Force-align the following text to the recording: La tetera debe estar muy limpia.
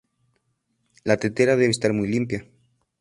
La 1.03 1.17
tetera 1.17 1.55
debe 1.55 1.69
estar 1.69 1.93
muy 1.93 2.07
limpia. 2.07 2.47